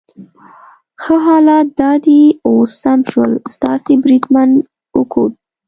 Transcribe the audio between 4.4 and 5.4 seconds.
مې وکوت.